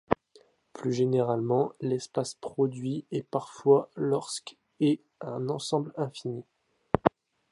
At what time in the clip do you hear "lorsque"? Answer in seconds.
3.95-4.57